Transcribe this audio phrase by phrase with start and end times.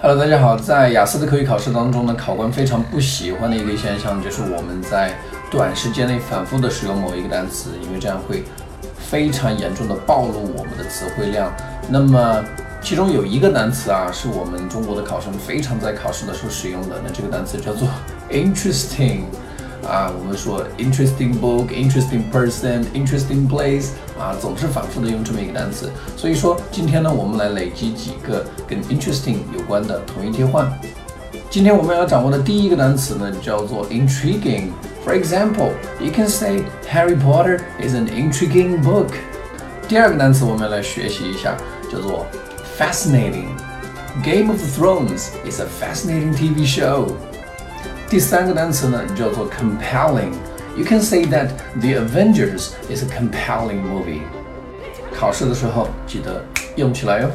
[0.00, 0.56] Hello，大家好。
[0.56, 5.14] 在雅思的口语考试当中呢，考官非常不喜欢的一个现象就是我们在
[5.50, 8.44] 短时间内反复的使用某一个单词，因为这样会
[8.98, 11.50] 非常严重的暴露我们的词汇量。
[11.88, 12.44] 那么
[12.82, 17.88] 其中有一个单词啊，是我们中国的考生非常在考试的时候使用的，那这个单词叫做
[18.30, 19.20] interesting。
[19.87, 23.89] 啊，我们说 interesting book, interesting person, interesting place
[24.19, 25.89] 啊，总是反复的用这么一个单词。
[26.15, 30.71] 所以说，今天呢，我们来累积几个跟 interesting 有关的同义替换。
[31.49, 39.07] 今天我们要掌握的第一个单词呢，叫做 intriguing。For example, you can say Harry Potter is an intriguing book。
[39.87, 41.57] 第二个单词我们来学习一下，
[41.91, 42.27] 叫做
[42.77, 47.07] fascinating。Game of Thrones is a fascinating TV show。
[48.09, 54.21] 第三个单词呢叫做 compelling。You can say that The Avengers is a compelling movie。
[55.13, 56.43] 考试的时候记得
[56.75, 57.29] 用起来哟。